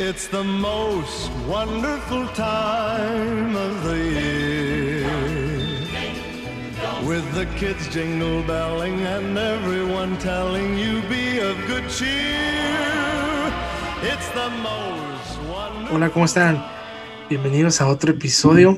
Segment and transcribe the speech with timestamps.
[0.00, 5.06] It's the most wonderful time of the year.
[7.06, 12.10] With the kids jingle belling and everyone telling you be of good cheer.
[14.02, 15.96] It's the most wonderful.
[15.96, 16.60] Hola, ¿cómo están?
[17.28, 18.76] Bienvenidos a otro episodio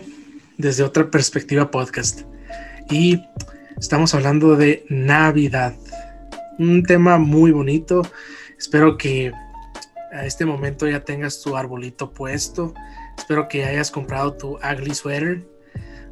[0.59, 2.25] desde otra perspectiva podcast.
[2.91, 3.25] Y
[3.79, 5.75] estamos hablando de Navidad.
[6.59, 8.03] Un tema muy bonito.
[8.59, 9.33] Espero que
[10.13, 12.75] a este momento ya tengas tu arbolito puesto.
[13.17, 15.47] Espero que hayas comprado tu ugly sweater.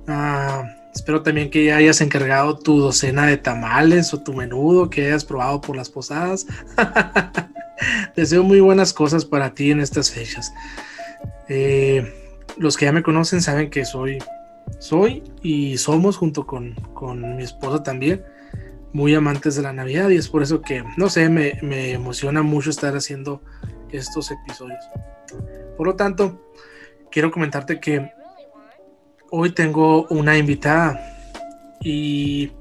[0.06, 5.06] Ah, espero también que ya hayas encargado tu docena de tamales o tu menudo que
[5.06, 6.46] hayas probado por las posadas.
[8.16, 10.52] Deseo muy buenas cosas para ti en estas fechas.
[11.48, 12.12] Eh,
[12.56, 14.18] los que ya me conocen saben que soy,
[14.78, 18.22] soy y somos junto con, con mi esposa también
[18.95, 22.42] muy amantes de la Navidad y es por eso que, no sé, me, me emociona
[22.42, 23.42] mucho estar haciendo
[23.96, 24.84] estos episodios.
[25.76, 26.50] Por lo tanto,
[27.10, 28.10] quiero comentarte que
[29.30, 31.01] hoy tengo una invitada
[31.80, 32.52] y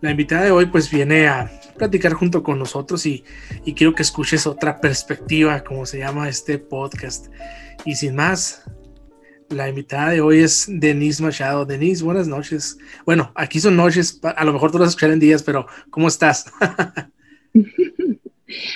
[0.00, 3.24] la invitada de hoy pues viene a platicar junto con nosotros y,
[3.64, 7.28] y quiero que escuches otra perspectiva, como se llama este podcast.
[7.84, 8.62] Y sin más,
[9.50, 11.66] la invitada de hoy es Denise Machado.
[11.66, 12.78] Denise, buenas noches.
[13.04, 16.46] Bueno, aquí son noches, a lo mejor tú las escuchas en días, pero ¿cómo estás?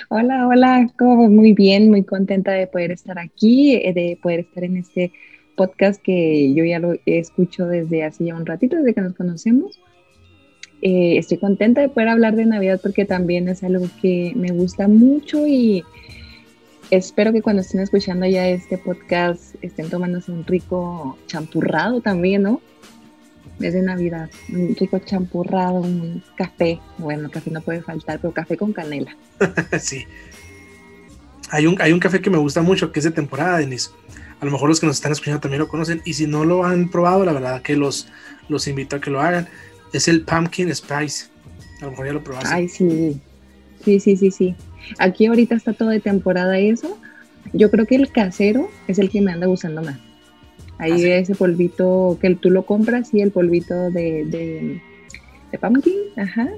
[0.08, 4.76] Hola, hola, muy bien, muy contenta de poder estar aquí, eh, de poder estar en
[4.76, 5.12] este
[5.56, 9.80] podcast que yo ya lo escucho desde hace ya un ratito, desde que nos conocemos.
[10.82, 14.86] Eh, estoy contenta de poder hablar de Navidad porque también es algo que me gusta
[14.86, 15.82] mucho y
[16.90, 22.60] espero que cuando estén escuchando ya este podcast estén tomándose un rico champurrado también, ¿no?
[23.60, 26.80] Es de Navidad, un rico champurrado, un café.
[26.98, 29.16] Bueno, café no puede faltar, pero café con canela.
[29.80, 30.04] sí.
[31.50, 33.92] Hay un, hay un café que me gusta mucho, que es de temporada, Denis.
[34.40, 36.02] A lo mejor los que nos están escuchando también lo conocen.
[36.04, 38.08] Y si no lo han probado, la verdad que los,
[38.48, 39.48] los invito a que lo hagan.
[39.92, 41.26] Es el Pumpkin Spice.
[41.80, 42.52] A lo mejor ya lo probaste.
[42.52, 43.20] Ay, sí.
[43.84, 44.56] Sí, sí, sí, sí.
[44.98, 46.98] Aquí ahorita está todo de temporada eso.
[47.52, 49.98] Yo creo que el casero es el que me anda gustando más.
[50.78, 54.80] Ahí ah, ese polvito que tú lo compras y el polvito de, de,
[55.58, 56.48] pumpkin, ajá,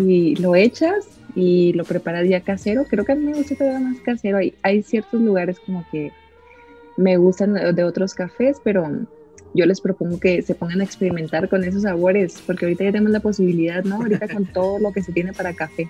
[0.00, 2.84] y lo echas y lo preparas ya casero.
[2.84, 4.38] Creo que a mí me gusta todavía más casero.
[4.38, 6.10] Hay, hay ciertos lugares como que
[6.96, 8.88] me gustan de otros cafés, pero
[9.52, 13.12] yo les propongo que se pongan a experimentar con esos sabores, porque ahorita ya tenemos
[13.12, 13.96] la posibilidad, ¿no?
[13.96, 15.88] Ahorita con todo lo que se tiene para café.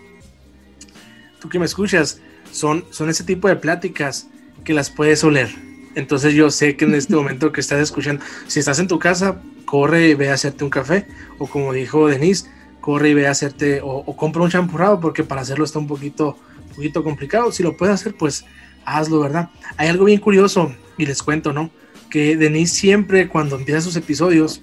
[1.40, 2.20] Tú que me escuchas,
[2.50, 4.28] son, son ese tipo de pláticas
[4.64, 5.48] que las puedes oler
[5.96, 9.42] entonces yo sé que en este momento que estás escuchando, si estás en tu casa,
[9.64, 11.06] corre y ve a hacerte un café.
[11.38, 12.48] O como dijo Denise,
[12.80, 16.38] corre y ve a hacerte o, compra un champurrado porque para hacerlo está un poquito,
[16.68, 17.50] un poquito complicado.
[17.50, 18.44] Si lo puedes hacer, pues
[18.84, 19.50] hazlo, ¿verdad?
[19.76, 21.70] Hay algo bien curioso y les cuento, ¿no?
[22.10, 24.62] Que Denise siempre cuando empieza sus episodios,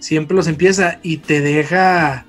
[0.00, 2.26] siempre los empieza y te deja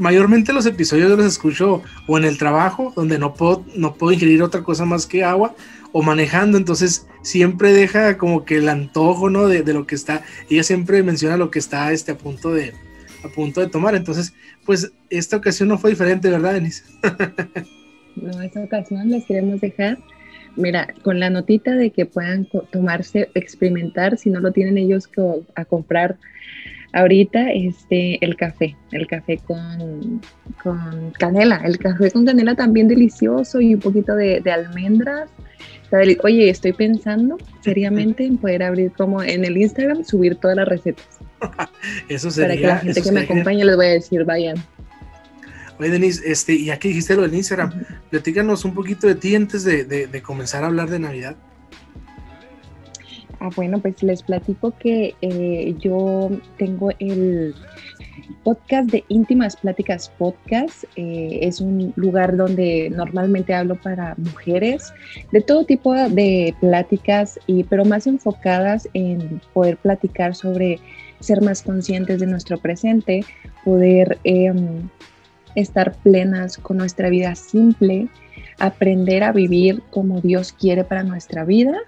[0.00, 4.42] mayormente los episodios los escucho o en el trabajo, donde no puedo, no puedo ingerir
[4.42, 5.54] otra cosa más que agua,
[5.92, 9.48] o manejando, entonces siempre deja como que el antojo, ¿no?
[9.48, 12.72] De, lo que está, ella siempre menciona lo que está este, a, punto de,
[13.24, 14.32] a punto de tomar, entonces,
[14.64, 16.84] pues esta ocasión no fue diferente, ¿verdad, Denise?
[18.16, 19.98] no, esta ocasión les queremos dejar,
[20.56, 25.10] mira, con la notita de que puedan tomarse, experimentar, si no lo tienen ellos
[25.56, 26.16] a comprar
[26.92, 30.20] ahorita, este, el café, el café con,
[30.62, 35.30] con canela, el café con canela también delicioso y un poquito de, de almendras
[36.22, 41.06] Oye, estoy pensando seriamente en poder abrir como en el Instagram, subir todas las recetas.
[42.08, 42.46] eso sería.
[42.46, 44.56] Para que la gente que me acompañe les voy a decir, vayan.
[45.78, 47.72] Oye, Denise, este, ya que dijiste lo del Instagram,
[48.10, 51.36] platícanos un poquito de ti antes de, de, comenzar a hablar de Navidad.
[53.40, 56.28] Ah, bueno, pues les platico que eh, yo
[56.58, 57.54] tengo el
[58.44, 60.84] podcast de Íntimas Pláticas Podcast.
[60.96, 64.92] Eh, es un lugar donde normalmente hablo para mujeres
[65.32, 70.78] de todo tipo de pláticas, y, pero más enfocadas en poder platicar sobre
[71.20, 73.24] ser más conscientes de nuestro presente,
[73.64, 74.86] poder em,
[75.54, 78.08] estar plenas con nuestra vida simple,
[78.58, 81.78] aprender a vivir como Dios quiere para nuestra vida,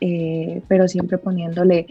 [0.00, 1.86] eh, pero siempre poniéndole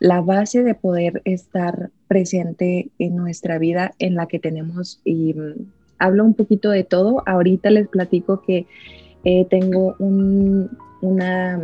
[0.00, 5.66] la base de poder estar presente en nuestra vida en la que tenemos y mm,
[5.98, 7.22] hablo un poquito de todo.
[7.26, 8.66] Ahorita les platico que
[9.24, 11.60] eh, tengo una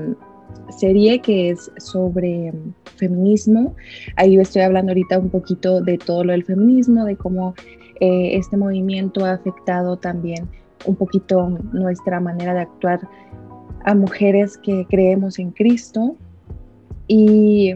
[0.77, 3.75] serie que es sobre mm, feminismo.
[4.17, 7.55] Ahí estoy hablando ahorita un poquito de todo lo del feminismo, de cómo
[8.01, 10.49] eh, este movimiento ha afectado también
[10.87, 13.01] un poquito nuestra manera de actuar
[13.85, 16.17] a mujeres que creemos en Cristo.
[17.07, 17.73] Y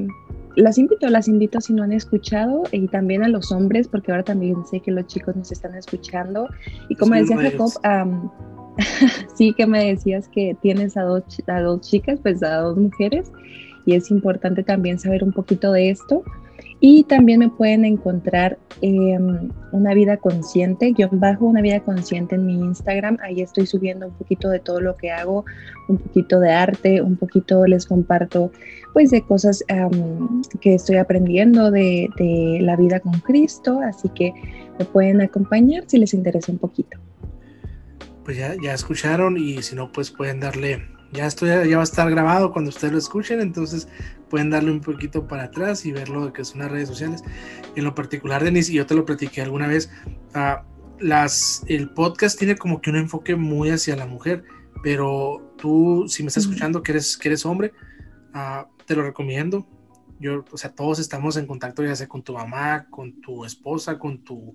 [0.57, 4.25] las invito, las invito si no han escuchado y también a los hombres, porque ahora
[4.25, 6.49] también sé que los chicos nos están escuchando.
[6.89, 7.71] Y como decía Jacob,
[9.35, 13.31] sí que me decías que tienes a dos, a dos chicas, pues a dos mujeres,
[13.87, 16.23] y es importante también saber un poquito de esto.
[16.81, 22.47] Y también me pueden encontrar em, una vida consciente, yo bajo una vida consciente en
[22.47, 23.19] mi Instagram.
[23.21, 25.45] Ahí estoy subiendo un poquito de todo lo que hago,
[25.89, 28.53] un poquito de arte, un poquito les comparto
[28.93, 29.65] pues de cosas
[30.61, 33.81] que estoy aprendiendo de, de la vida con Cristo.
[33.85, 34.33] Así que
[34.79, 36.97] me pueden acompañar si les interesa un poquito.
[38.25, 41.85] Pues ya, ya escucharon y si no pues pueden darle ya esto ya, va a
[41.85, 43.89] estar grabado cuando ustedes lo escuchen, entonces
[44.29, 47.25] pueden darle un poquito para atrás y ver lo que son las redes sociales.
[47.77, 49.91] En lo particular, Denise, y yo te lo platiqué alguna vez,
[50.35, 50.63] uh,
[51.01, 54.45] las, el podcast tiene como que un enfoque muy hacia la mujer,
[54.83, 57.73] pero tú, si me estás escuchando que eres, que eres hombre,
[58.35, 59.67] uh, te lo recomiendo.
[60.21, 63.99] Yo, o sea, todos estamos en contacto ya sea con tu mamá, con tu esposa,
[63.99, 64.53] con tu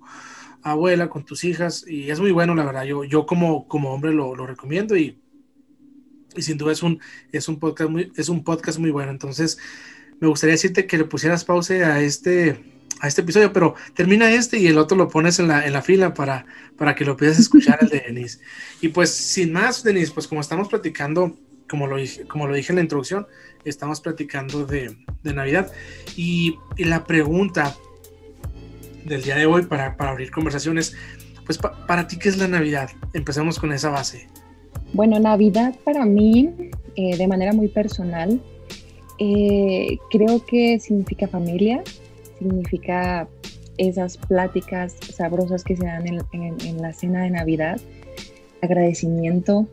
[0.62, 2.84] abuela, con tus hijas, y es muy bueno, la verdad.
[2.84, 5.23] Yo, yo como, como hombre lo, lo recomiendo y
[6.36, 7.00] y sin duda es un,
[7.32, 9.10] es un, podcast, muy, es un podcast muy bueno.
[9.10, 9.58] Entonces,
[10.20, 12.60] me gustaría decirte que le pusieras pausa a este,
[13.00, 15.82] a este episodio, pero termina este y el otro lo pones en la, en la
[15.82, 16.46] fila para,
[16.76, 18.40] para que lo puedas escuchar el de Denis.
[18.80, 21.36] Y pues, sin más, Denis, pues como estamos platicando,
[21.68, 21.96] como lo,
[22.28, 23.26] como lo dije en la introducción,
[23.64, 25.72] estamos platicando de, de Navidad.
[26.16, 27.76] Y, la pregunta
[29.04, 30.96] del día de hoy para, para abrir conversaciones,
[31.44, 32.90] pues para ti, ¿qué es la Navidad?
[33.12, 34.28] Empecemos con esa base.
[34.94, 36.54] Bueno, Navidad para mí,
[36.94, 38.40] eh, de manera muy personal,
[39.18, 41.82] eh, creo que significa familia,
[42.38, 43.28] significa
[43.76, 47.80] esas pláticas sabrosas que se dan en, la cena de Navidad,
[48.62, 49.66] agradecimiento,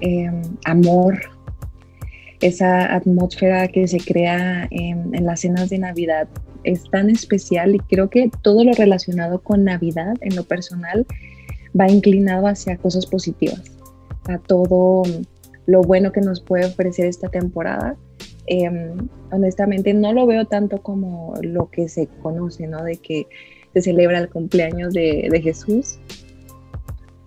[0.00, 1.20] em, amor,
[2.42, 6.28] esa atmósfera que se crea en, en las cenas de Navidad
[6.64, 11.06] es tan especial y creo que todo lo relacionado con Navidad en lo personal
[11.78, 13.74] va inclinado hacia cosas positivas
[14.28, 15.02] a todo
[15.66, 17.96] lo bueno que nos puede ofrecer esta temporada.
[18.46, 22.84] Em, honestamente no lo veo tanto como lo que se conoce, ¿no?
[22.84, 23.26] De que
[23.72, 25.98] se celebra el cumpleaños de, Jesús.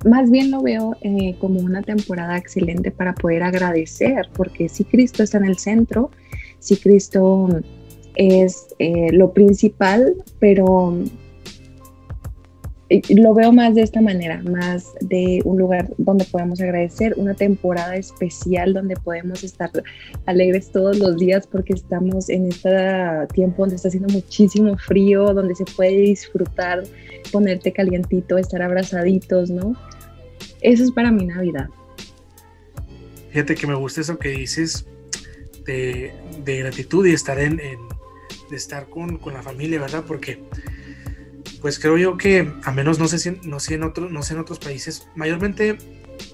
[0.05, 5.23] Más bien lo veo eh, como una temporada excelente para poder agradecer, porque si Cristo
[5.23, 6.11] está en el centro,
[6.59, 7.49] si Cristo
[8.15, 10.97] es eh, lo principal, pero
[12.89, 17.95] lo veo más de esta manera, más de un lugar donde podemos agradecer, una temporada
[17.97, 19.71] especial donde podemos estar
[20.25, 22.69] alegres todos los días porque estamos en este
[23.33, 26.83] tiempo donde está haciendo muchísimo frío, donde se puede disfrutar,
[27.31, 29.73] ponerte calientito, estar abrazaditos, ¿no?
[30.61, 31.67] Eso es para mi Navidad.
[33.31, 34.87] Fíjate que me gusta eso que dices
[35.65, 36.13] de,
[36.45, 37.77] gratitud y estar en, de
[38.51, 40.05] estar con, con la familia, ¿verdad?
[40.07, 40.39] Porque
[41.61, 44.33] pues creo yo que, a menos no sé si, no sé en, otros no sé
[44.33, 45.77] en otros países, mayormente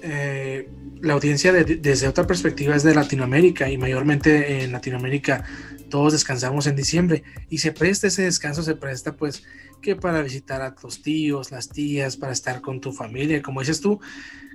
[0.02, 0.68] eh,
[1.00, 5.44] la audiencia desde otra perspectiva es de Latinoamérica y mayormente en Latinoamérica
[5.90, 9.44] todos descansamos en diciembre y se presta ese descanso, se presta pues
[9.80, 13.80] que para visitar a tus tíos, las tías, para estar con tu familia, como dices
[13.80, 14.00] tú,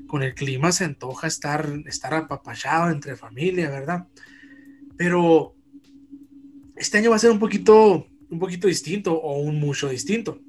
[0.08, 4.08] con el clima se antoja estar, estar apapachado entre familia, ¿verdad?
[4.98, 5.56] Pero
[6.76, 10.42] este año va a ser un poquito, un poquito distinto o un mucho distinto.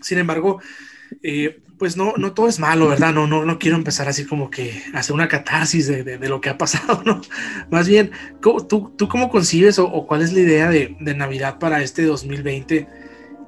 [0.00, 0.60] Sin embargo,
[1.22, 3.12] eh, pues no, no todo es malo, ¿verdad?
[3.12, 6.48] No, no, no quiero empezar así como que hacer una catarsis de, de, lo que
[6.48, 7.20] ha pasado, ¿no?
[7.70, 11.82] Más bien, ¿tú, tú cómo concibes o, cuál es la idea de, de, Navidad para
[11.82, 12.88] este 2020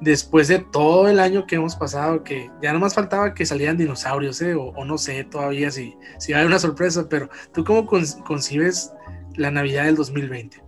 [0.01, 2.23] después de todo el año que hemos pasado?
[2.23, 4.55] Que ya no más faltaba que salieran dinosaurios, ¿eh?
[4.55, 8.93] O, no sé todavía si, si hay una sorpresa, pero ¿tú cómo concibes
[9.37, 10.68] la Navidad del 2020?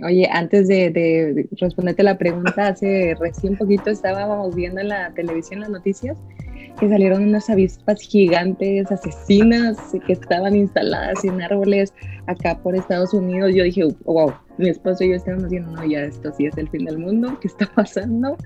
[0.00, 5.68] Oye, antes de, responderte la pregunta, hace recién poquito estábamos viendo en la televisión las
[5.68, 6.16] noticias
[6.80, 11.92] que salieron unas avispas gigantes asesinas que estaban instaladas en árboles
[12.26, 13.52] acá por Estados Unidos.
[13.54, 16.70] Yo dije, wow, mi esposo y yo estábamos diciendo, no, ya esto sí es el
[16.70, 18.38] fin del mundo, ¿qué está pasando?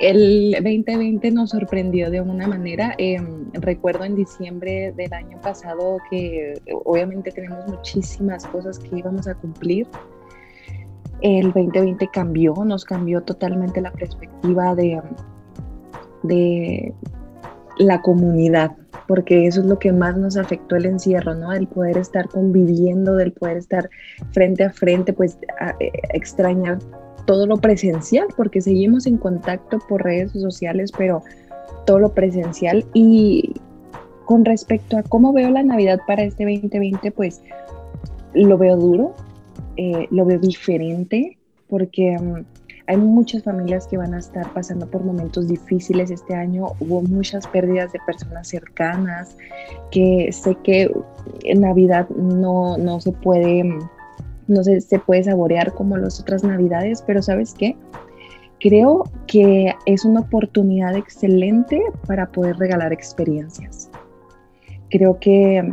[0.00, 2.94] El 2020 nos sorprendió de una manera.
[2.98, 9.34] Em, recuerdo en diciembre del año pasado que obviamente tenemos muchísimas cosas que íbamos a
[9.34, 9.86] cumplir
[11.22, 15.00] el 2020 cambió, nos cambió totalmente la perspectiva de,
[16.22, 16.94] de
[17.78, 18.72] la comunidad,
[19.06, 21.52] porque eso es lo que más nos afectó el encierro, ¿no?
[21.52, 23.88] El poder estar conviviendo, del poder estar
[24.32, 25.38] frente a frente, pues
[25.80, 26.78] eh, extrañar
[27.26, 31.22] todo lo presencial, porque seguimos en contacto por redes sociales, pero
[31.86, 33.54] todo lo presencial y
[34.24, 37.42] con respecto a cómo veo la Navidad para este 2020, pues
[38.34, 39.14] lo veo duro,
[39.78, 42.44] eh, lo veo diferente, porque mm,
[42.88, 46.72] hay muchas familias que van a estar pasando por momentos difíciles este año.
[46.80, 49.36] Hubo muchas pérdidas de personas cercanas,
[49.92, 50.90] que sé que
[51.44, 53.78] en Navidad no, no se puede, mm,
[54.48, 57.76] no se, se puede saborear como las otras Navidades, pero ¿sabes qué?
[58.58, 63.88] Creo que es una oportunidad excelente para poder regalar experiencias.
[64.90, 65.72] Creo que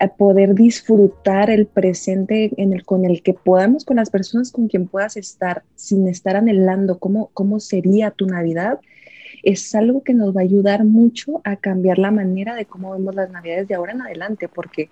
[0.00, 4.68] eh, poder disfrutar el presente en el, con el que podamos, con las personas con
[4.68, 8.80] quien puedas estar, sin estar anhelando cómo, cómo sería tu Navidad,
[9.42, 13.14] es algo que nos va a ayudar mucho a cambiar la manera de cómo vemos
[13.14, 14.90] las Navidades de ahora en adelante, porque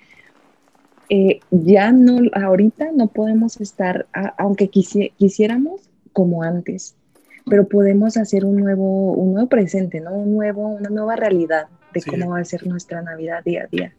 [1.10, 6.94] eh, ya no, ahorita no podemos estar, aunque quisiéramos, como antes
[7.48, 10.12] pero podemos hacer un nuevo, un nuevo presente, ¿no?
[10.12, 13.92] Un nuevo, una nueva realidad de cómo va a ser nuestra Navidad día a día.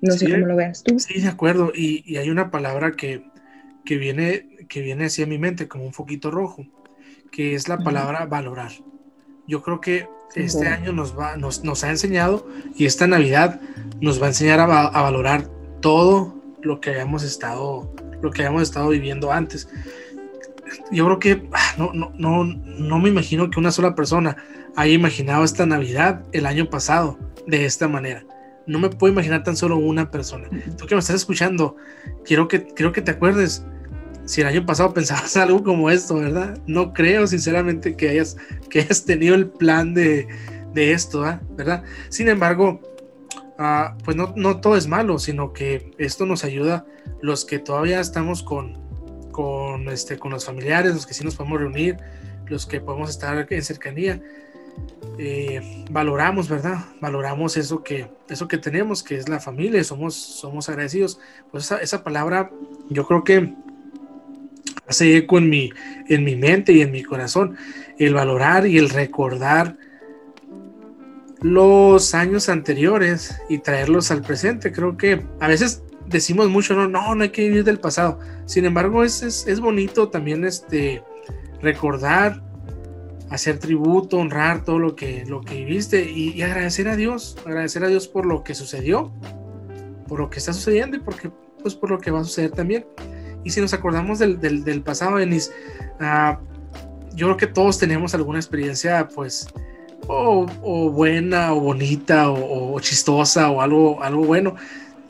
[0.00, 0.98] No sé cómo lo veas tú.
[0.98, 1.72] Sí, de acuerdo.
[1.74, 3.24] Y, hay una palabra que,
[3.84, 6.66] que, viene, que viene así a mi mente como un foquito rojo,
[7.30, 8.72] que es la palabra valorar.
[9.46, 13.60] Yo creo que este año nos, va, nos, nos, ha enseñado y esta Navidad
[14.00, 15.48] nos va a enseñar a, a valorar
[15.80, 17.92] todo lo que hayamos estado,
[18.22, 19.68] lo que hayamos estado viviendo antes
[20.90, 24.36] yo creo que ah, no, no, no, no me imagino que una sola persona
[24.76, 28.24] haya imaginado esta Navidad el año pasado de esta manera.
[28.66, 30.48] No me puedo imaginar tan solo una persona.
[30.76, 31.76] Tú que me estás escuchando,
[32.24, 33.64] quiero que, quiero que te acuerdes
[34.24, 36.58] si el año pasado pensabas algo como esto, ¿verdad?
[36.66, 38.36] No creo sinceramente que hayas,
[38.68, 40.28] que hayas tenido el plan de,
[40.72, 41.24] de esto,
[41.56, 41.82] ¿verdad?
[42.08, 42.80] Sin embargo,
[43.58, 46.86] uh, pues no, no todo es malo, sino que esto nos ayuda
[47.20, 48.78] los que todavía estamos con,
[49.32, 51.96] con, este, con los familiares, los que sí nos podemos reunir,
[52.46, 54.22] los que podemos estar en cercanía.
[55.18, 56.78] Eh, valoramos, ¿verdad?
[57.00, 61.20] Valoramos eso que, eso que tenemos, que es la familia, somos, somos agradecidos.
[61.50, 62.50] Pues esa, esa palabra
[62.88, 63.54] yo creo que
[64.88, 65.70] hace eco en mi,
[66.08, 67.56] en mi mente y en mi corazón,
[67.98, 69.76] el valorar y el recordar
[71.40, 74.72] los años anteriores y traerlos al presente.
[74.72, 78.18] Creo que a veces decimos mucho, no, no, no hay que vivir del pasado.
[78.46, 81.02] Sin embargo, es, es, bonito también este,
[81.62, 82.42] recordar,
[83.30, 87.88] hacer tributo, honrar todo lo que, lo que viviste y, agradecer a Dios, agradecer a
[87.88, 89.12] Dios por lo que sucedió,
[90.08, 91.30] por lo que está sucediendo y porque,
[91.62, 92.84] pues, por lo que va a suceder también.
[93.44, 95.50] Y si nos acordamos del, del, pasado, Denis,
[96.00, 96.36] uh,
[97.14, 99.48] yo creo que todos tenemos alguna experiencia, pues,
[100.06, 104.56] o, buena, o bonita, o, o, chistosa, o algo, algo bueno.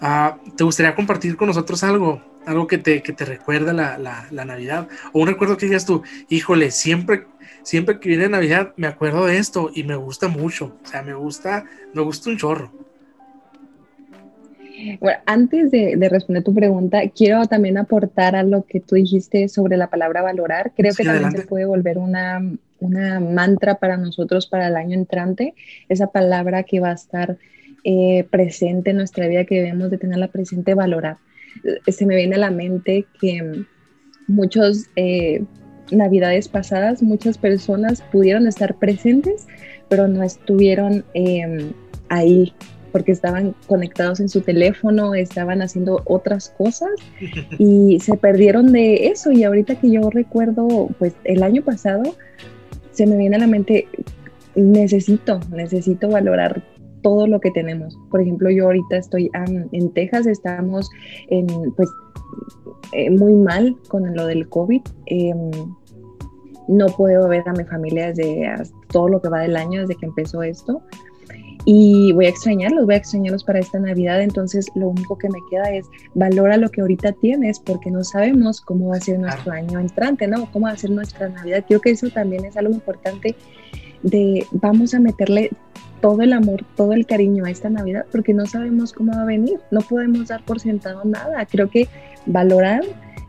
[0.01, 2.23] Ah, ¿Te gustaría compartir con nosotros algo?
[2.47, 4.89] Algo que te, que te recuerda la, la, Navidad.
[5.13, 7.27] O un recuerdo que digas tú, híjole, siempre,
[7.63, 10.77] siempre que viene Navidad me acuerdo de esto y me gusta mucho.
[10.83, 11.65] O sea, me gusta,
[11.95, 12.73] me gusta un chorro.
[14.99, 19.49] Bueno, antes de, de, responder tu pregunta, quiero también aportar a lo que tú dijiste
[19.49, 20.73] sobre la palabra valorar.
[20.75, 22.41] Creo que también se puede volver una,
[22.81, 25.55] una mantra para nosotros para el año entrante.
[25.89, 27.37] Esa palabra que va a estar
[27.85, 31.19] eh, presente en nuestra vida, que debemos de tenerla presente, valorar.
[31.65, 33.65] Eh, se me viene a la mente que
[34.27, 35.45] muchos eh,
[35.91, 39.47] navidades pasadas, muchas personas pudieron estar presentes,
[39.89, 41.73] pero no estuvieron em,
[42.09, 42.53] ahí
[42.93, 46.91] porque estaban conectados en su teléfono, estaban haciendo otras cosas
[47.59, 49.31] y se perdieron de eso.
[49.31, 52.03] Y ahorita que yo recuerdo, pues el año pasado,
[52.93, 53.87] se me viene a la mente,
[54.57, 56.63] necesito, necesito valorar
[57.03, 57.97] todo lo que tenemos.
[58.11, 59.31] Por ejemplo, yo ahorita estoy
[59.73, 60.91] en Texas, estamos
[61.29, 61.89] en, pues
[62.93, 64.83] eh, muy mal con lo del COVID.
[65.07, 65.51] Em,
[66.71, 68.49] no puedo ver a mi familia desde
[68.89, 70.83] todo lo que va del año, desde que empezó esto.
[71.65, 74.23] Y voy a extrañarlos, voy a extrañarlos para esta Navidad.
[74.23, 78.61] Entonces, lo único que me queda es valora lo que ahorita tienes, porque no sabemos
[78.61, 80.51] cómo va a ser nuestro año entrante, ¿no?
[80.53, 81.65] Cómo va a ser nuestra Navidad.
[81.67, 83.35] Creo que eso también es algo importante
[84.03, 85.51] de vamos a meterle
[86.01, 89.27] todo el amor, todo el cariño a esta Navidad porque no sabemos cómo va a
[89.27, 91.45] venir, no podemos dar por sentado nada.
[91.47, 91.89] Creo que
[92.27, 92.83] valorar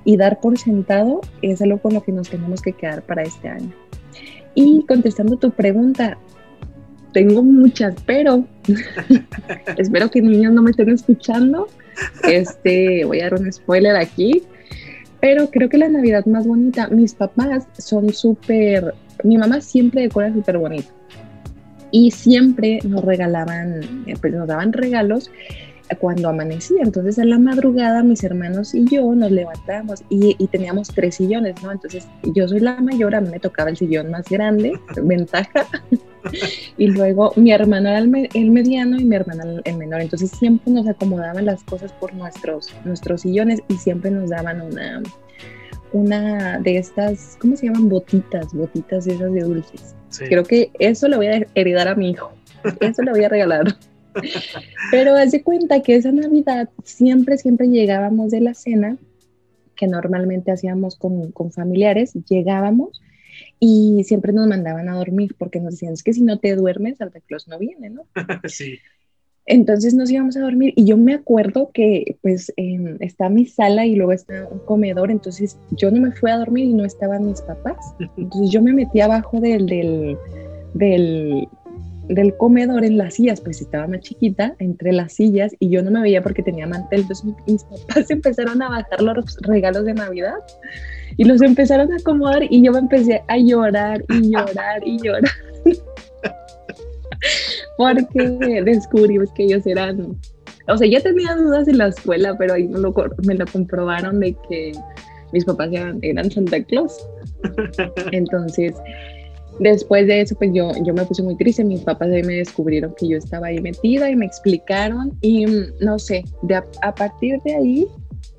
[0.04, 3.50] y dar por sentado es algo con lo que nos tenemos que quedar para este
[3.50, 3.74] año.
[4.56, 6.18] Y contestando tu pregunta,
[7.14, 8.46] tengo muchas, pero
[9.78, 11.68] espero que niños no me estén escuchando.
[12.24, 14.44] Este, voy a dar un spoiler aquí,
[15.20, 18.94] pero creo que la Navidad más bonita, mis papás son súper,
[19.24, 20.90] mi mamá siempre decora súper bonito
[21.92, 25.30] y siempre nos regalaban, eh, pues nos daban regalos
[25.96, 26.84] cuando amanecía.
[26.84, 31.72] Entonces en la madrugada mis hermanos y yo nos levantamos y, teníamos tres sillones, ¿no?
[31.72, 35.68] Entonces yo soy la mayor, a mí me tocaba el sillón más grande, ventaja.
[36.78, 38.10] y luego mi hermano era el,
[38.52, 40.02] mediano y mi hermana el menor.
[40.02, 45.02] Entonces siempre nos acomodaban las cosas por nuestros, nuestros sillones y siempre nos daban una,
[45.94, 47.90] una de estas, ¿cómo se llaman?
[47.90, 49.96] Botitas, botitas esas de dulces.
[50.18, 52.32] Creo que eso lo voy a heredar a mi hijo.
[52.80, 53.76] Eso le voy a regalar.
[54.92, 58.98] Pero haz de cuenta que esa Navidad siempre, siempre llegábamos de la cena,
[59.76, 63.02] que normalmente hacíamos con, con familiares, llegábamos
[63.60, 66.98] y siempre nos mandaban a dormir porque nos decían, es que si no te duermes,
[66.98, 68.06] Santa Claus no viene, ¿no?
[68.46, 68.80] sí.
[69.48, 72.54] Entonces nos íbamos a dormir y yo me acuerdo que pues
[73.00, 76.66] está mi sala y luego está un comedor, entonces yo no me fui a dormir
[76.66, 77.78] y no estaban mis papás.
[78.18, 80.18] Entonces yo me metí abajo del, del,
[80.74, 81.48] del,
[82.08, 85.92] del comedor en las sillas, pues estaba más chiquita, entre las sillas y yo no
[85.92, 87.02] me veía porque tenía mantel.
[87.02, 90.36] Entonces mis papás empezaron a bajar los regalos de Navidad
[91.18, 95.32] y los empezaron a acomodar y yo me empecé a llorar y llorar y llorar.
[97.78, 100.18] porque descubrimos que ellos eran,
[100.68, 102.94] o sea, ya tenía dudas en la escuela, pero ahí me lo,
[103.26, 104.72] me lo comprobaron de que
[105.34, 107.08] mis papás eran, eran Santa Claus.
[108.12, 108.74] Entonces,
[109.62, 111.64] Después de eso, pues yo, yo me puse muy triste.
[111.64, 115.16] Mis papás ahí me descubrieron que yo estaba ahí metida y me explicaron.
[115.22, 117.88] Y mm, no sé, de a, partir de ahí,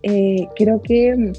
[0.03, 1.33] eh, creo que mm,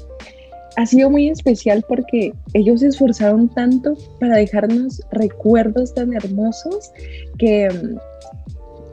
[0.76, 6.90] ha sido muy especial porque ellos se esforzaron tanto para dejarnos recuerdos tan hermosos
[7.38, 7.98] que mm,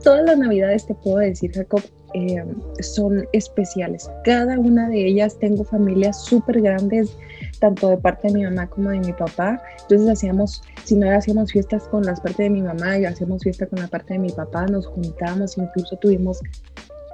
[0.04, 1.84] todas las navidades, te puedo decir, Jacob,
[2.14, 2.44] eh,
[2.82, 4.10] son especiales.
[4.24, 7.16] Cada una de ellas tengo familias súper grandes
[7.60, 9.62] tanto de parte de mi mamá como de mi papá.
[9.84, 13.68] Entonces hacíamos, si no hacíamos fiestas con las partes de mi mamá y hacíamos fiesta
[13.68, 16.40] con la parte de mi papá, nos juntábamos, incluso tuvimos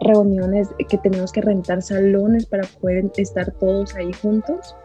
[0.01, 4.75] reuniones que teníamos que rentar salones para poder estar todos ahí juntos.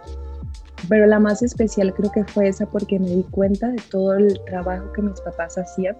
[0.88, 4.40] Pero la más especial creo que fue esa porque me di cuenta de todo el
[4.47, 5.97] trabajo que mis papás hacían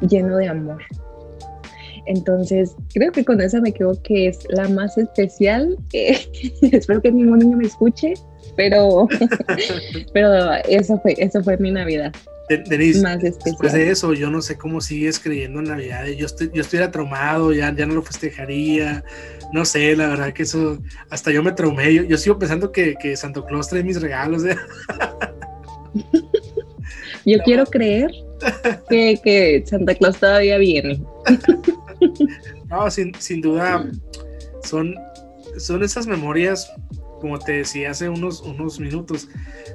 [0.00, 0.82] lleno de amor.
[2.08, 5.76] Entonces, creo que con esa me quedo que es la más especial.
[5.92, 8.14] espero que ningún niño me escuche,
[8.56, 9.06] pero,
[10.14, 12.12] pero eso, fue, eso fue mi Navidad.
[12.48, 13.42] Denise, más especial.
[13.44, 16.06] después de eso, yo no sé cómo sigues creyendo en Navidad.
[16.06, 19.04] Yo, estoy, yo estuviera traumado, ya, ya no lo festejaría.
[19.52, 20.78] No sé, la verdad que eso,
[21.10, 22.06] hasta yo me traumé.
[22.08, 24.46] Yo, sigo pensando que, que Santo Claus trae mis regalos.
[24.46, 24.56] ¿eh?
[27.26, 28.10] Yo quiero creer
[28.88, 31.02] que, que Santa Claus todavía viene.
[32.68, 33.90] No, sin, sin duda,
[34.62, 34.94] son,
[35.56, 36.70] son esas memorias,
[37.20, 39.28] como te decía hace unos, unos minutos,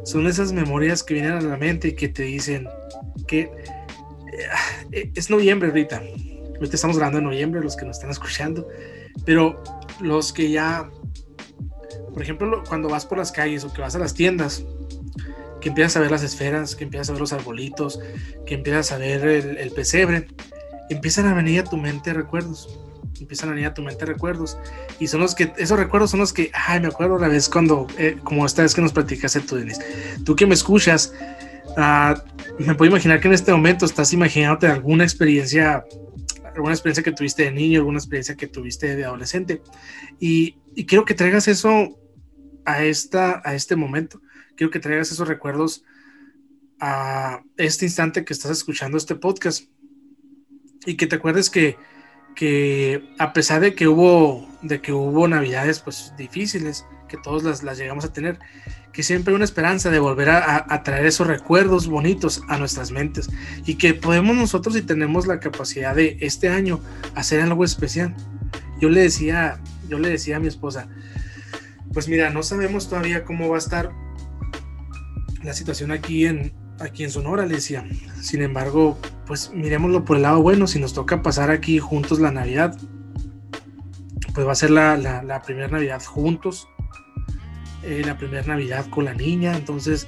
[0.03, 2.67] son esas memorias que vienen a la mente y que te dicen
[3.27, 3.51] que
[4.91, 6.03] eh, es noviembre ahorita.
[6.55, 8.67] Ahorita estamos grabando en noviembre, los que nos están escuchando,
[9.25, 9.61] pero
[9.99, 10.89] los que ya,
[12.13, 14.63] por ejemplo, cuando vas por las calles o que vas a las tiendas,
[15.59, 17.99] que empiezas a ver las esferas, que empiezas a ver los arbolitos,
[18.45, 20.27] que empiezas a ver el pesebre,
[20.89, 22.79] empiezan a venir a tu mente recuerdos.
[23.19, 24.57] Empiezan a venir a tu mente recuerdos.
[24.99, 27.87] Y son los que, esos recuerdos son los que, ay, me acuerdo la vez cuando,
[27.97, 29.79] eh, como esta vez que nos platicaste tú, Denis.
[30.25, 31.13] Tú que me escuchas,
[31.77, 32.19] uh,
[32.59, 35.85] me puedo imaginar que en este momento estás imaginándote alguna experiencia,
[36.55, 39.61] alguna experiencia que tuviste de niño, alguna experiencia que tuviste de adolescente.
[40.19, 41.99] Y, y quiero que traigas eso
[42.65, 44.21] a, esta, a este momento.
[44.55, 45.83] Quiero que traigas esos recuerdos
[46.79, 49.69] a este instante que estás escuchando este podcast
[50.85, 51.77] y que te acuerdes que,
[52.35, 57.63] que a pesar de que hubo de que hubo navidades pues difíciles que todos las,
[57.63, 58.39] las llegamos a tener
[58.93, 63.29] que siempre hay una esperanza de volver a, traer esos recuerdos bonitos a nuestras mentes
[63.65, 66.79] y que podemos nosotros y tenemos la capacidad de este año
[67.13, 68.15] hacer algo especial
[68.79, 70.87] yo le decía yo le decía a mi esposa
[71.91, 73.91] pues mira no sabemos todavía cómo va a estar
[75.43, 77.85] la situación aquí en, aquí en Sonora, le decía.
[78.21, 82.31] Sin embargo, pues miremoslo por el lado bueno, si nos toca pasar aquí juntos la
[82.31, 82.77] Navidad,
[84.33, 86.67] pues va a ser la, la, primera Navidad juntos,
[87.83, 90.07] eh, la primera Navidad con la niña, entonces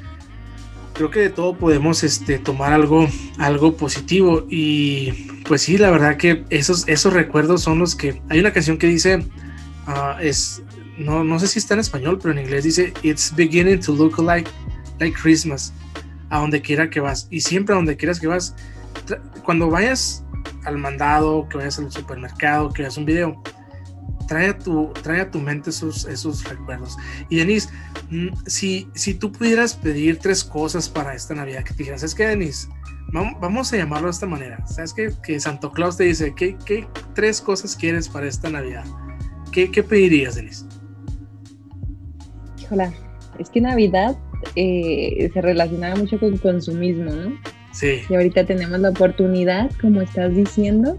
[0.93, 5.11] creo que de todo podemos este, tomar algo, algo positivo y
[5.47, 8.21] pues sí, la verdad que esos, esos recuerdos son los que...
[8.29, 9.17] Hay una canción que dice,
[9.87, 10.63] uh, es,
[10.97, 14.17] no, no sé si está en español, pero en inglés dice, It's beginning to look
[14.19, 14.49] like,
[14.99, 15.73] like Christmas
[16.29, 17.27] a donde quiera que vas.
[17.29, 18.55] Y siempre a donde quieras que vas,
[19.43, 20.23] cuando vayas
[20.65, 23.41] al mandado, que vayas al supermercado, que veas un video,
[24.27, 26.97] trae a tu, trae a tu mente esos, esos recuerdos.
[27.29, 27.69] Y Denise,
[28.09, 32.15] mm, si, si tú pudieras pedir tres cosas para esta Navidad, que te dijeras, es
[32.15, 32.67] que Denise,
[33.11, 34.65] vamos a llamarlo de esta manera.
[34.67, 38.85] ¿Sabes que, que Santo Claus te dice, ¿qué, ¿qué, tres cosas quieres para esta Navidad?
[39.51, 40.65] ¿Qué, qué pedirías, Denise?
[42.59, 42.91] Híjola,
[43.39, 44.17] es que Navidad
[44.55, 47.39] eh, se relacionaba mucho con consumismo, ¿no?
[47.75, 48.01] Sí.
[48.09, 50.97] Y ahorita tenemos la oportunidad, como estás diciendo,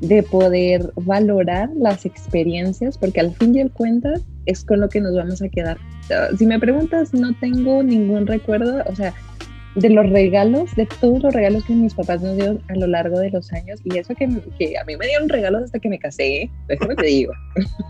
[0.00, 5.00] de poder valorar las experiencias, porque al fin y al cuentas es con lo que
[5.00, 5.78] nos vamos a quedar.
[6.38, 9.14] Si me preguntas, no tengo ningún recuerdo, o sea,
[9.76, 13.18] de los regalos, de todos los regalos que mis papás nos dieron a lo largo
[13.18, 14.28] de los años, y eso que,
[14.58, 16.50] que a mí me dieron regalos hasta que me casé, ¿eh?
[16.68, 17.32] déjame te digo.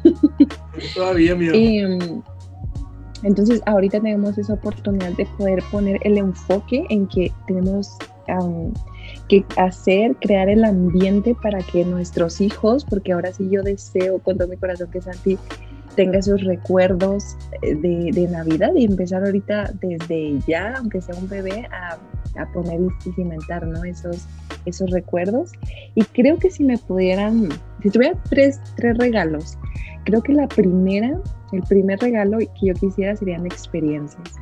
[0.94, 2.22] Todavía, mi em,
[3.22, 7.96] entonces, ahorita tenemos esa oportunidad de poder poner el enfoque en que tenemos
[9.28, 14.36] que hacer, crear el ambiente para que nuestros hijos, porque ahora sí yo deseo con
[14.36, 15.38] todo mi corazón que Santi
[15.96, 21.68] tenga esos recuerdos eh, de, Navidad y empezar ahorita desde ya, aunque sea un bebé,
[21.72, 21.98] a,
[22.52, 23.84] poner y cimentar ¿no?
[23.84, 24.26] esos,
[24.64, 25.52] esos recuerdos.
[25.94, 27.48] Y creo que si me pudieran,
[27.82, 29.58] si tuviera tres, tres regalos,
[30.04, 31.20] creo que la primera,
[31.52, 34.36] el primer regalo que yo quisiera serían experiencias.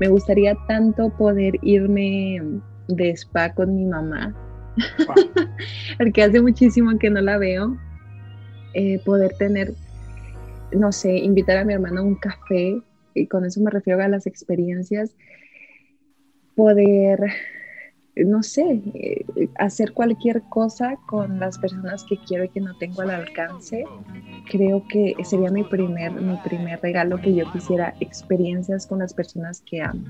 [0.00, 2.40] Me gustaría tanto poder irme
[2.88, 4.34] de spa con mi mamá,
[5.98, 7.76] porque hace muchísimo que no la veo.
[8.76, 9.72] Eh, poder tener
[10.74, 12.80] no sé, invitar a mi hermano a un café,
[13.14, 15.16] y con eso me refiero a las experiencias,
[16.54, 17.20] poder,
[18.16, 19.24] no sé, eh,
[19.58, 23.84] hacer cualquier cosa con las personas que quiero y que no tengo al alcance,
[24.50, 29.62] creo que sería mi primer, mi primer regalo que yo quisiera, experiencias con las personas
[29.62, 30.04] que amo.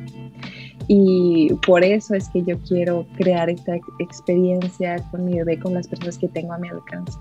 [0.88, 5.88] Y por eso es que yo quiero crear esta experiencia con mi bebé, con las
[5.88, 7.18] personas que tengo a mi alcance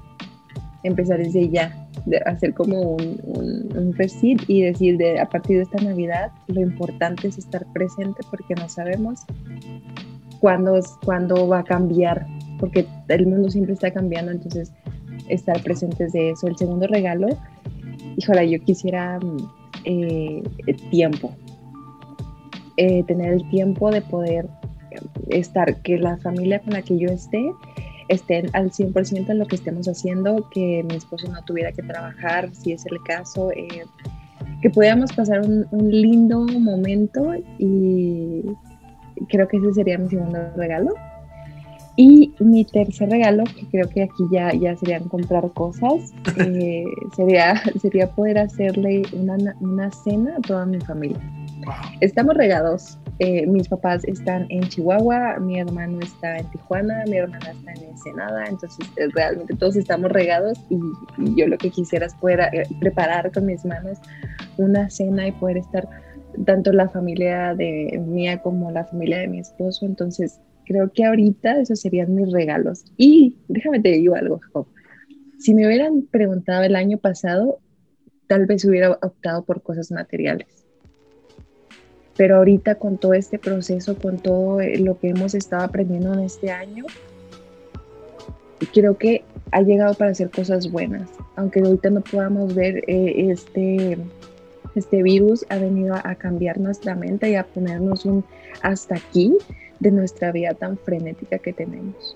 [0.84, 1.74] empezar desde ya,
[2.06, 3.20] de hacer como un,
[3.76, 3.96] un,
[4.48, 8.68] y decir de, a partir de esta Navidad lo importante es estar presente porque no
[8.68, 9.22] sabemos
[10.40, 12.28] cuándo, cuándo va a cambiar,
[12.60, 14.74] porque el mundo siempre está cambiando, entonces
[15.30, 16.48] estar presentes de eso.
[16.48, 17.28] El segundo regalo,
[18.18, 19.20] híjole, yo quisiera
[19.86, 20.44] eh,
[20.92, 21.34] tiempo,
[22.78, 24.48] eh, tener el tiempo de poder
[25.30, 27.52] estar, que la familia con la que yo esté,
[28.10, 32.50] estén al 100% en lo que estemos haciendo, que mi esposo no tuviera que trabajar,
[32.54, 33.86] si es el caso, eh,
[34.62, 38.44] que podamos pasar un, lindo momento y
[39.30, 40.94] creo que ese sería mi segundo regalo.
[41.96, 47.62] Y mi tercer regalo, que creo que aquí ya, ya serían comprar cosas, eh, sería,
[47.80, 51.20] sería poder hacerle una, una cena a toda mi familia.
[52.02, 52.98] Estamos regados.
[53.20, 57.90] Eh, mis papás están en Chihuahua, mi hermano está en Tijuana, mi hermana está en
[57.90, 60.80] Ensenada, entonces eh, realmente todos estamos regados y,
[61.36, 64.00] yo lo que quisiera es poder eh, preparar con mis manos
[64.58, 65.88] una cena y poder estar
[66.46, 69.86] tanto la familia de mía como la familia de mi esposo.
[69.86, 72.84] Entonces creo que ahorita esos serían mis regalos.
[72.98, 74.68] Y déjame te digo algo, Jacob.
[75.38, 77.60] Si me hubieran preguntado el año pasado,
[78.28, 80.63] tal vez hubiera optado por cosas materiales
[82.16, 86.20] pero ahorita con todo este proceso, con todo eh, lo que hemos estado aprendiendo en
[86.22, 86.86] este año,
[88.72, 91.10] creo que ha llegado para hacer cosas buenas.
[91.36, 93.98] Aunque ahorita no podamos ver eh, este,
[94.76, 98.24] este virus, ha venido a, cambiar nuestra mente y a ponernos un
[98.62, 99.38] hasta aquí
[99.80, 102.16] de nuestra vida tan frenética que tenemos.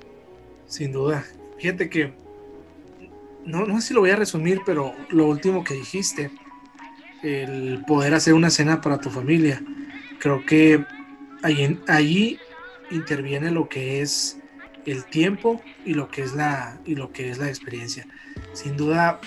[0.67, 1.25] Sin duda.
[1.57, 2.13] Fíjate que,
[3.45, 6.29] no, no sé si lo voy a resumir, pero lo último que dijiste,
[7.23, 9.61] el poder hacer una cena para tu familia
[10.19, 10.83] creo que
[11.43, 12.39] ahí
[12.91, 14.39] interviene lo que es
[14.85, 18.07] el tiempo y lo que es la, y lo que es la experiencia.
[18.53, 19.19] Sin duda,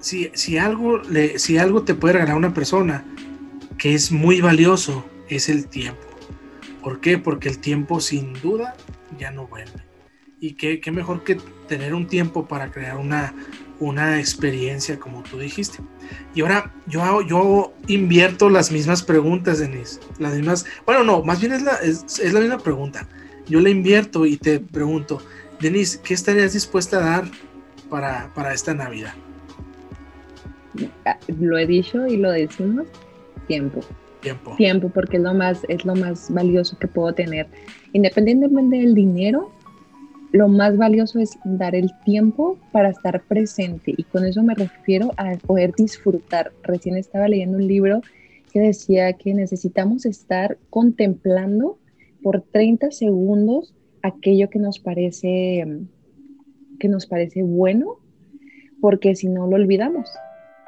[0.00, 3.04] si, si, algo le, si algo te puede regalar una persona
[3.78, 6.02] que es muy valioso, es el tiempo.
[6.82, 7.16] ¿Por qué?
[7.18, 8.76] Porque el tiempo sin duda
[9.18, 9.82] ya no vuelve.
[10.40, 13.34] Y qué, qué mejor que tener un tiempo para crear una,
[13.80, 15.78] una experiencia, como tú dijiste.
[16.34, 20.00] Y ahora yo, yo invierto las mismas preguntas, Denise.
[20.18, 23.08] Las mismas, bueno, no, más bien es la, es, la misma pregunta.
[23.46, 25.20] Yo la invierto y te pregunto,
[25.60, 27.24] Denise, ¿qué estarías dispuesta a dar
[27.90, 29.14] para, para esta Navidad?
[31.28, 32.86] Lo he dicho y lo decimos,
[33.46, 33.80] tiempo.
[34.20, 34.56] Tiempo.
[34.56, 37.46] Tiempo, porque es lo más, es lo más valioso que puedo tener.
[37.92, 39.52] Independientemente del dinero,
[40.34, 45.12] lo más valioso es dar el tiempo para estar presente y con eso me refiero
[45.16, 46.50] a poder disfrutar.
[46.64, 48.00] Recién estaba leyendo un libro
[48.52, 51.78] que decía que necesitamos estar contemplando
[52.20, 55.64] por 30 segundos aquello que nos parece
[56.80, 57.98] que nos parece bueno,
[58.80, 60.10] porque si no lo olvidamos.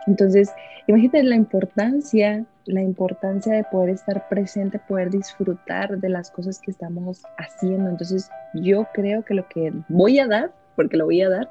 [0.07, 0.49] Entonces,
[0.87, 6.71] imagínate la importancia la importancia de poder estar presente, poder disfrutar de las cosas que
[6.71, 7.89] estamos haciendo.
[7.89, 11.51] Entonces yo creo que lo que voy a dar, porque lo voy a dar,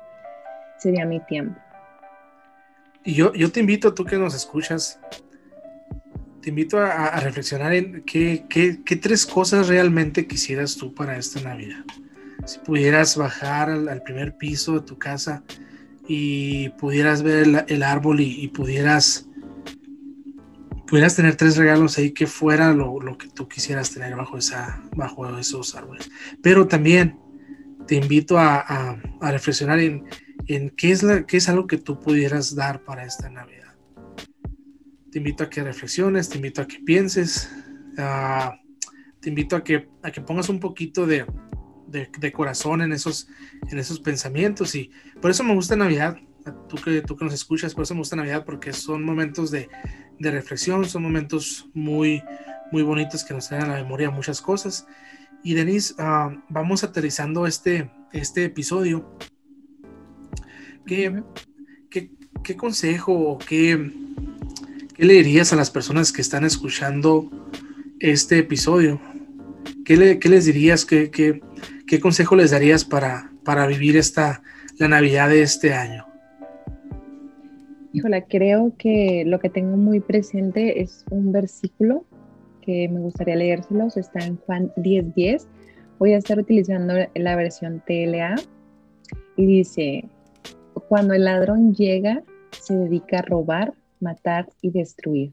[0.77, 1.59] sería mi tiempo.
[3.03, 4.99] Y yo, yo te invito, tú que nos escuchas,
[6.41, 11.41] te invito a, reflexionar en qué, qué, qué, tres cosas realmente quisieras tú para esta
[11.41, 11.83] Navidad.
[12.45, 15.43] Si pudieras bajar al, primer piso de tu casa
[16.07, 19.27] y pudieras ver el, árbol y, pudieras
[20.87, 24.83] pudieras tener tres regalos ahí que fuera lo, lo, que tú quisieras tener bajo, esa,
[24.95, 26.09] bajo esos árboles.
[26.41, 27.19] Pero también
[27.87, 30.05] te invito a, a, a reflexionar en,
[30.47, 33.75] en qué, es la, qué es algo que tú pudieras dar para esta Navidad.
[35.11, 37.49] Te invito a que reflexiones, te invito a que pienses,
[37.95, 41.25] te invito a que, a que pongas un poquito de,
[41.87, 43.27] de, corazón en esos,
[43.71, 44.75] en esos pensamientos.
[44.75, 46.17] Y por eso me gusta Navidad,
[46.67, 49.69] tú que, tú que nos escuchas, por eso me gusta Navidad porque son momentos de,
[50.19, 52.23] de reflexión, son momentos muy,
[52.71, 54.87] muy bonitos que nos traen a la memoria muchas cosas.
[55.43, 59.17] Y Denise, ah, vamos aterrizando este, este episodio.
[60.85, 61.23] ¿Qué,
[61.89, 62.11] qué,
[62.43, 63.91] qué consejo o qué,
[64.95, 67.29] ¿Qué le dirías a las personas que están escuchando
[67.99, 69.01] este episodio?
[69.83, 70.85] ¿Qué, les dirías?
[70.85, 74.41] ¿Qué, qué, consejo les darías para, para vivir esta,
[74.77, 76.05] la Navidad de este año?
[77.95, 82.03] Híjola, creo que lo que tengo muy presente es un versículo
[82.61, 83.95] que me gustaría leérselos.
[83.95, 85.47] Está en Juan 10:10.
[85.97, 88.35] Voy a estar utilizando la versión TLA
[89.37, 90.09] y dice,
[90.89, 95.31] cuando el ladrón llega, se dedica a robar, matar y destruir.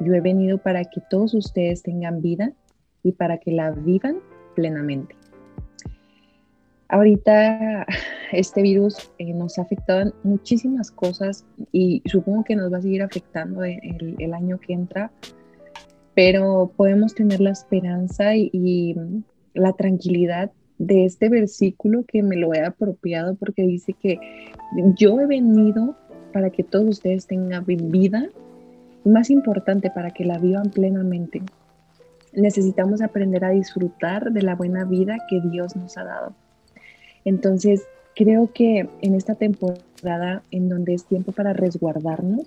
[0.00, 2.54] Yo he venido para que todos ustedes tengan vida
[3.02, 4.16] y para que la vivan
[4.54, 5.14] plenamente.
[6.92, 7.86] Ahorita
[8.32, 12.82] este virus eh, nos ha afectado en muchísimas cosas y supongo que nos va a
[12.82, 15.10] seguir afectando el, el año que entra,
[16.14, 18.94] pero podemos tener la esperanza y, y
[19.54, 24.18] la tranquilidad de este versículo que me lo he apropiado porque dice que
[24.96, 25.96] yo he venido
[26.34, 28.28] para que todos ustedes tengan vida
[29.04, 31.42] y más importante, para que la vivan plenamente.
[32.34, 36.34] Necesitamos aprender a disfrutar de la buena vida que Dios nos ha dado.
[37.24, 37.82] Entonces,
[38.14, 42.46] creo que en esta temporada en donde es tiempo para resguardarnos,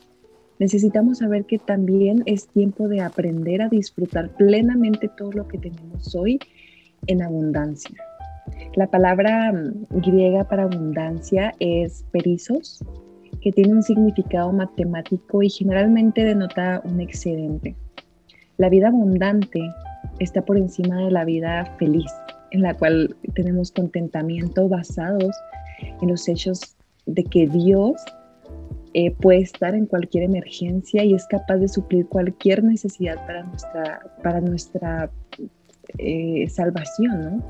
[0.59, 6.15] necesitamos saber que también es tiempo de aprender a disfrutar plenamente todo lo que tenemos
[6.15, 6.39] hoy
[7.07, 7.95] en abundancia.
[8.75, 12.83] La palabra mm, griega para abundancia es perizos,
[13.41, 17.75] que tiene un significado matemático y generalmente denota un excedente.
[18.57, 19.61] La vida abundante
[20.19, 22.11] está por encima de la vida feliz,
[22.51, 25.36] en la cual tenemos contentamiento basados
[26.01, 27.93] en los hechos de que Dios
[28.93, 33.99] eh, puede estar en cualquier emergencia y es capaz de suplir cualquier necesidad para nuestra,
[34.23, 35.12] para nuestra
[35.97, 37.43] eh, salvación.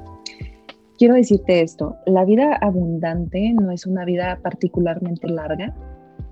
[0.98, 5.76] Quiero decirte esto, la vida abundante no es una vida particularmente larga,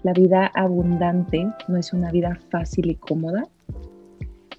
[0.04, 3.48] la vida abundante no es una vida fácil y cómoda,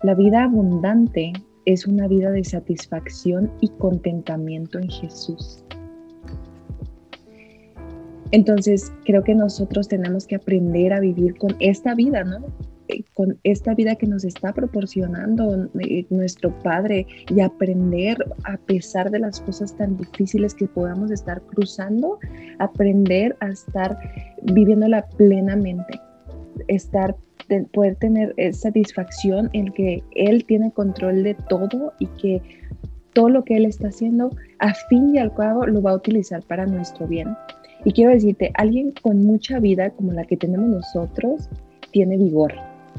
[0.02, 1.32] la vida abundante
[1.66, 5.64] es una vida de satisfacción y contentamiento en Jesús.
[8.30, 12.38] Entonces, creo que nosotros tenemos que aprender a vivir con esta vida, ¿no?
[12.88, 19.10] Eh, con esta vida que nos está proporcionando eh, nuestro Padre y aprender a pesar
[19.10, 22.18] de las cosas tan difíciles que podamos estar cruzando,
[22.58, 23.96] aprender a estar
[24.42, 25.98] viviéndola plenamente,
[26.68, 27.16] estar
[27.72, 32.42] poder tener satisfacción en que Él tiene control de todo y que
[33.12, 36.42] todo lo que Él está haciendo, a fin y al cabo, lo va a utilizar
[36.42, 37.36] para nuestro bien.
[37.84, 41.48] Y quiero decirte, alguien con mucha vida como la que tenemos nosotros,
[41.92, 42.54] tiene vigor,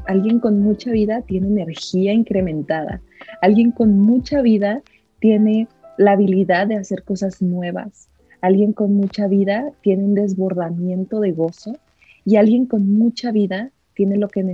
[0.06, 3.00] Alguien con mucha vida tiene energía incrementada.
[3.42, 4.82] Alguien con mucha vida
[5.18, 5.66] tiene
[5.98, 8.08] la habilidad de hacer cosas nuevas.
[8.40, 11.76] Alguien con mucha vida tiene un desbordamiento de gozo.
[12.24, 14.44] Y alguien con mucha vida tiene lo que,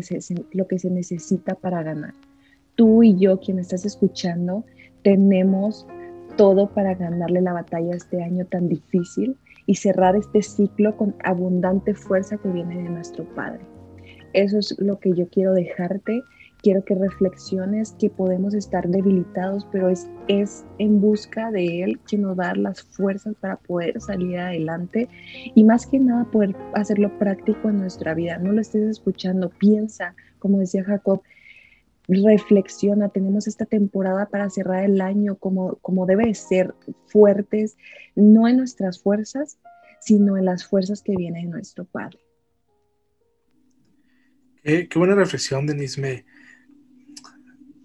[0.52, 2.14] lo que se necesita para ganar.
[2.76, 4.64] Tú y yo, quien estás escuchando,
[5.02, 5.86] tenemos
[6.36, 11.92] todo para ganarle la batalla este año tan difícil y cerrar este ciclo con abundante
[11.92, 13.60] fuerza que viene de nuestro Padre.
[14.32, 16.22] Eso es lo que yo quiero dejarte.
[16.62, 22.22] Quiero que reflexiones que podemos estar debilitados, pero es, es en busca de Él quien
[22.22, 25.08] nos va a dar las fuerzas para poder salir adelante
[25.54, 28.38] y más que nada poder hacerlo práctico en nuestra vida.
[28.38, 31.22] No lo estés escuchando, piensa, como decía Jacob,
[32.08, 36.74] reflexiona, tenemos esta temporada para cerrar el año como, como debe ser,
[37.06, 37.76] fuertes,
[38.14, 39.58] no en nuestras fuerzas,
[40.00, 42.18] sino en las fuerzas que vienen de nuestro Padre.
[44.62, 46.00] Qué, buena reflexión, Denise.
[46.00, 46.24] Me,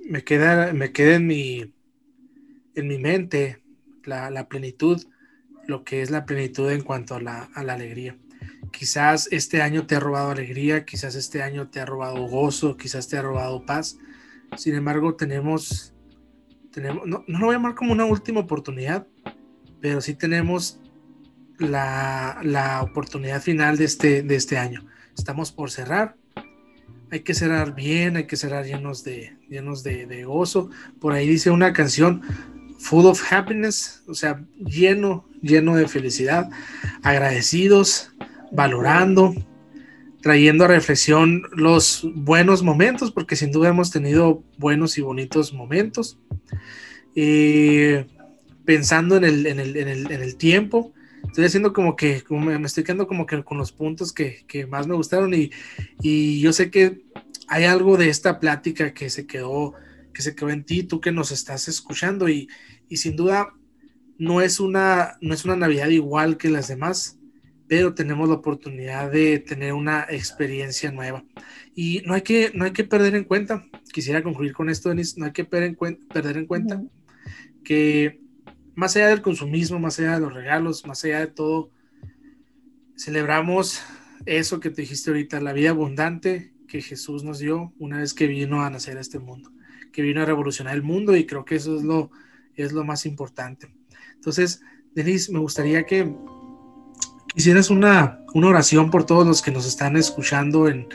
[0.08, 1.74] me, queda, me en mi,
[2.76, 3.62] en mi mente
[4.04, 5.04] la, plenitud,
[5.68, 8.18] lo que es la plenitud en cuanto a la, a la alegría.
[8.72, 13.08] Quizás este año te ha robado alegría, quizás este año te ha robado gozo, quizás
[13.08, 13.98] te ha robado paz,
[14.56, 15.94] Sin embargo, tenemos,
[16.72, 19.08] tenemos no, no lo voy a llamar como una última oportunidad,
[19.82, 20.80] pero sí tenemos
[21.60, 24.86] la, la oportunidad final de este, de este año.
[25.18, 26.16] Estamos por cerrar.
[27.12, 30.70] Hay que cerrar bien, hay que cerrar llenos de, llenos de, gozo.
[31.00, 32.22] Por ahí dice una canción,
[32.80, 36.50] full of happiness, o sea, lleno, lleno de felicidad,
[37.04, 38.12] agradecidos,
[38.52, 39.34] valorando,
[40.22, 46.20] trayendo a reflexión los buenos momentos, porque sin duda hemos tenido buenos y bonitos momentos.
[47.16, 48.06] Eh,
[48.66, 50.94] pensando en el, en, el, en, el, en el, tiempo,
[51.28, 54.66] estoy haciendo como que, como me estoy quedando como que con los puntos que, que
[54.66, 55.52] más me gustaron y,
[56.02, 57.04] y, yo sé que
[57.48, 59.74] hay algo de esta plática que se quedó,
[60.14, 62.50] que se quedó en ti, tú que nos estás escuchando y,
[62.90, 63.54] y sin duda
[64.18, 67.20] no es, una, no es una Navidad igual que las demás,
[67.68, 71.24] pero tenemos la oportunidad de tener una experiencia nueva.
[71.76, 75.18] Y no hay que, no hay que perder en cuenta, quisiera concluir con esto, Denis,
[75.18, 76.90] no hay que perder en, cuenta, perder en cuenta -huh.
[77.64, 78.27] que
[78.78, 81.72] más allá del consumismo, más allá de los regalos, más allá de todo,
[82.96, 83.82] celebramos
[84.28, 88.28] eso que te dijiste ahorita, la vida abundante que Jesús nos dio una vez que
[88.28, 89.52] vino a nacer a este mundo,
[89.92, 92.12] que vino a revolucionar el mundo y creo que eso es lo,
[92.54, 93.74] es lo más importante.
[94.14, 94.62] Entonces,
[94.94, 96.14] Denise, me gustaría que
[97.34, 100.88] hicieras una, una oración por todos los que nos están escuchando en,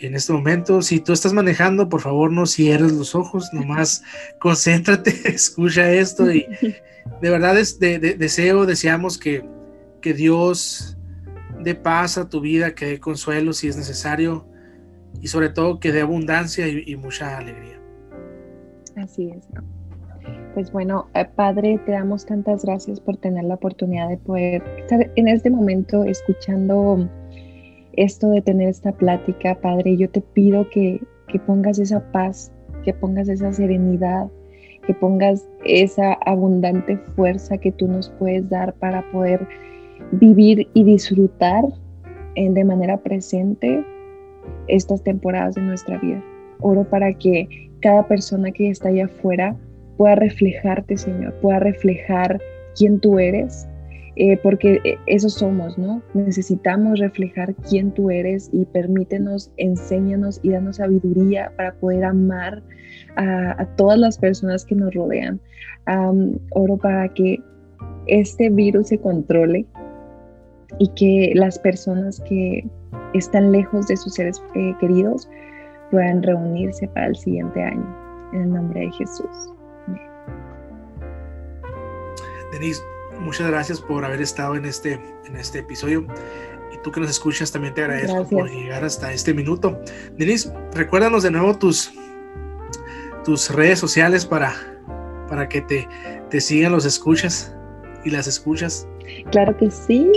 [0.00, 0.82] en este momento.
[0.82, 4.02] Si tú estás manejando, por favor no cierres los ojos, nomás
[4.40, 6.46] concéntrate, escucha esto y
[7.20, 9.44] de verdad es de, de, deseo, deseamos que,
[10.00, 10.96] que Dios
[11.60, 14.46] dé paz a tu vida, que dé consuelo si es necesario
[15.20, 17.80] y sobre todo que dé abundancia y, y mucha alegría.
[18.96, 19.44] Así es.
[20.54, 25.10] Pues bueno, eh, Padre, te damos tantas gracias por tener la oportunidad de poder estar
[25.14, 27.08] en este momento escuchando
[27.98, 29.96] esto de tener esta plática, Padre.
[29.96, 32.52] Yo te pido que, que pongas esa paz,
[32.84, 34.28] que pongas esa serenidad,
[34.86, 39.46] que pongas esa abundante fuerza que tú nos puedes dar para poder
[40.12, 41.64] vivir y disfrutar
[42.36, 43.84] en, de manera presente
[44.68, 46.22] estas temporadas de nuestra vida.
[46.60, 47.48] Oro para que
[47.80, 49.56] cada persona que está allá afuera
[49.96, 52.40] pueda reflejarte, Señor, pueda reflejar
[52.76, 53.68] quién tú eres,
[54.20, 56.02] eh, porque eso somos, ¿no?
[56.12, 62.60] Necesitamos reflejar quién tú eres y permítenos, enséñanos y danos sabiduría para poder amar
[63.16, 65.40] a, a todas las personas que nos rodean.
[65.86, 67.40] Um, oro para que
[68.08, 69.64] este virus se controle
[70.78, 72.68] y que las personas que
[73.14, 75.28] están lejos de sus seres eh, queridos
[75.90, 77.96] puedan reunirse para el siguiente año.
[78.32, 79.54] En el nombre de Jesús.
[82.52, 82.82] Denise,
[83.20, 86.06] muchas gracias por haber estado en este, en este episodio.
[86.72, 88.40] Y tú que nos escuchas, también te agradezco gracias.
[88.40, 89.80] por llegar hasta este minuto.
[90.16, 91.92] Denise, recuérdanos de nuevo tus,
[93.24, 94.54] tus redes sociales para,
[95.28, 95.88] para que te,
[96.30, 97.54] te sigan los escuchas
[98.04, 98.86] y las escuchas.
[99.30, 100.12] Claro que sí.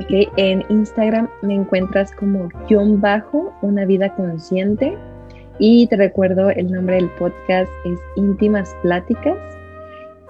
[0.00, 4.98] Ok, en Instagram me encuentras como guion bajo, una vida consciente.
[5.60, 9.38] Y te recuerdo, el nombre del podcast es Íntimas Pláticas.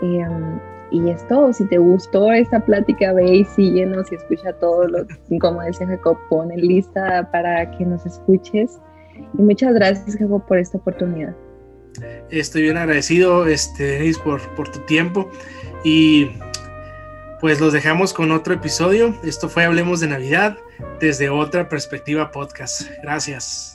[0.03, 0.61] Y, um,
[0.95, 1.53] y es todo.
[1.53, 5.07] Si te gustó esta plática, ve y síguenos y escucha todo lo
[5.41, 8.79] como decía Jacob, pon en lista para que nos escuches.
[9.37, 11.35] Y muchas gracias, Jacob, por esta oportunidad.
[12.31, 15.29] Estoy bien agradecido, este, Denise, por, por tu tiempo.
[15.85, 16.31] Y
[17.41, 19.15] pues los dejamos con otro episodio.
[19.25, 20.57] Esto fue Hablemos de Navidad
[21.01, 22.89] desde otra perspectiva podcast.
[23.03, 23.74] Gracias.